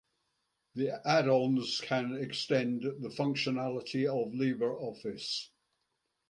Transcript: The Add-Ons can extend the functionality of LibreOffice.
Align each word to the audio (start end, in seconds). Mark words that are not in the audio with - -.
The 0.73 0.99
Add-Ons 1.07 1.81
can 1.81 2.15
extend 2.17 2.81
the 2.81 3.09
functionality 3.09 4.07
of 4.07 4.33
LibreOffice. 4.33 5.49